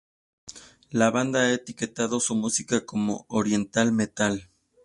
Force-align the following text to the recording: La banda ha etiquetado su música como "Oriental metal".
La 0.89 1.11
banda 1.11 1.41
ha 1.41 1.53
etiquetado 1.53 2.19
su 2.19 2.33
música 2.33 2.87
como 2.87 3.25
"Oriental 3.29 3.91
metal". 3.91 4.49